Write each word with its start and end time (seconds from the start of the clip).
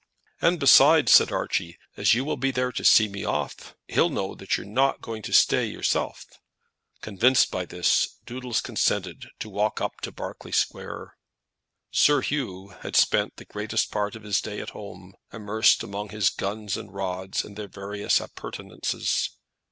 "And 0.41 0.59
besides," 0.59 1.13
said 1.13 1.31
Archie, 1.31 1.77
"as 1.95 2.15
you 2.15 2.25
will 2.25 2.35
be 2.35 2.49
there 2.49 2.71
to 2.71 2.83
see 2.83 3.07
me 3.07 3.23
off, 3.23 3.75
he'll 3.87 4.09
know 4.09 4.33
that 4.33 4.57
you're 4.57 4.65
not 4.65 4.99
going 4.99 5.21
to 5.21 5.31
stay 5.31 5.65
yourself." 5.67 6.25
Convinced 7.01 7.51
by 7.51 7.65
this, 7.65 8.15
Doodles 8.25 8.61
consented 8.61 9.29
to 9.37 9.47
walk 9.47 9.79
up 9.79 10.01
to 10.01 10.11
Berkeley 10.11 10.53
Square. 10.53 11.17
Sir 11.91 12.21
Hugh 12.21 12.69
had 12.79 12.95
spent 12.95 13.35
the 13.35 13.45
greatest 13.45 13.91
part 13.91 14.15
of 14.15 14.23
this 14.23 14.41
day 14.41 14.59
at 14.59 14.71
home, 14.71 15.13
immersed 15.31 15.83
among 15.83 16.09
his 16.09 16.31
guns 16.31 16.77
and 16.77 16.91
rods, 16.95 17.43
and 17.45 17.55
their 17.55 17.67
various 17.67 18.19
appurtenances. 18.19 19.29